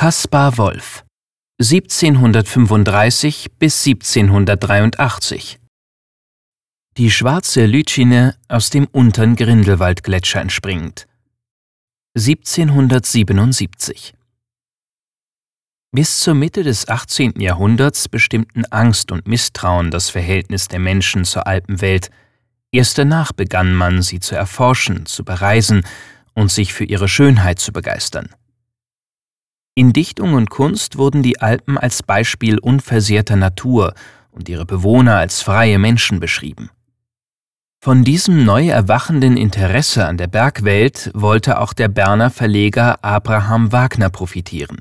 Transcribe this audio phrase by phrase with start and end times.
[0.00, 1.04] Caspar Wolf
[1.60, 5.58] 1735 bis 1783
[6.96, 11.06] Die schwarze Lütschine aus dem unteren Grindelwaldgletscher entspringend
[12.16, 14.14] 1777
[15.92, 17.38] Bis zur Mitte des 18.
[17.38, 22.08] Jahrhunderts bestimmten Angst und Misstrauen das Verhältnis der Menschen zur Alpenwelt.
[22.72, 25.86] Erst danach begann man, sie zu erforschen, zu bereisen
[26.32, 28.30] und sich für ihre Schönheit zu begeistern.
[29.74, 33.94] In Dichtung und Kunst wurden die Alpen als Beispiel unversehrter Natur
[34.30, 36.70] und ihre Bewohner als freie Menschen beschrieben.
[37.82, 44.10] Von diesem neu erwachenden Interesse an der Bergwelt wollte auch der Berner Verleger Abraham Wagner
[44.10, 44.78] profitieren.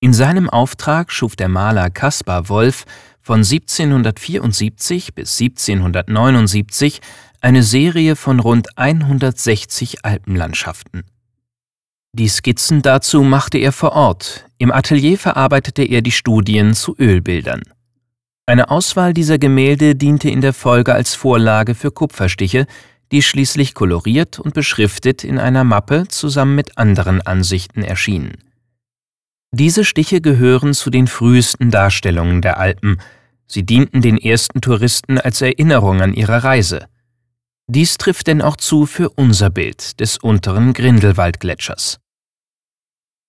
[0.00, 2.86] In seinem Auftrag schuf der Maler Caspar Wolf
[3.20, 7.00] von 1774 bis 1779
[7.40, 11.04] eine Serie von rund 160 Alpenlandschaften.
[12.14, 17.62] Die Skizzen dazu machte er vor Ort, im Atelier verarbeitete er die Studien zu Ölbildern.
[18.44, 22.66] Eine Auswahl dieser Gemälde diente in der Folge als Vorlage für Kupferstiche,
[23.12, 28.36] die schließlich koloriert und beschriftet in einer Mappe zusammen mit anderen Ansichten erschienen.
[29.50, 32.98] Diese Stiche gehören zu den frühesten Darstellungen der Alpen,
[33.46, 36.88] sie dienten den ersten Touristen als Erinnerung an ihre Reise.
[37.68, 41.98] Dies trifft denn auch zu für unser Bild des unteren Grindelwaldgletschers.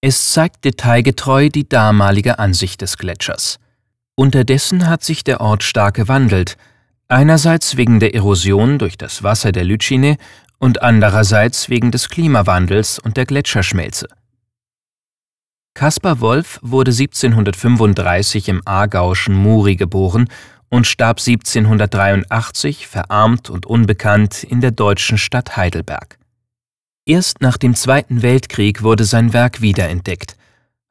[0.00, 3.58] Es zeigt detailgetreu die damalige Ansicht des Gletschers.
[4.14, 6.56] Unterdessen hat sich der Ort stark gewandelt,
[7.08, 10.16] einerseits wegen der Erosion durch das Wasser der Lütschine
[10.58, 14.08] und andererseits wegen des Klimawandels und der Gletscherschmelze.
[15.74, 20.28] Caspar Wolf wurde 1735 im aargauischen Muri geboren
[20.70, 26.18] und starb 1783 verarmt und unbekannt in der deutschen Stadt Heidelberg.
[27.04, 30.36] Erst nach dem Zweiten Weltkrieg wurde sein Werk wiederentdeckt.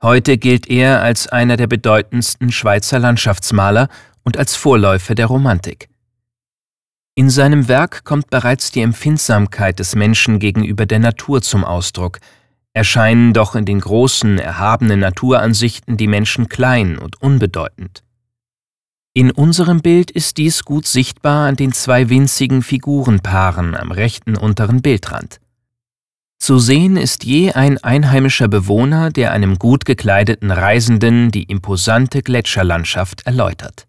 [0.01, 3.89] Heute gilt er als einer der bedeutendsten Schweizer Landschaftsmaler
[4.23, 5.89] und als Vorläufer der Romantik.
[7.15, 12.19] In seinem Werk kommt bereits die Empfindsamkeit des Menschen gegenüber der Natur zum Ausdruck,
[12.73, 18.03] erscheinen doch in den großen, erhabenen Naturansichten die Menschen klein und unbedeutend.
[19.19, 24.81] In unserem Bild ist dies gut sichtbar an den zwei winzigen Figurenpaaren am rechten unteren
[24.81, 25.41] Bildrand.
[26.37, 33.25] Zu sehen ist je ein einheimischer Bewohner, der einem gut gekleideten Reisenden die imposante Gletscherlandschaft
[33.25, 33.88] erläutert.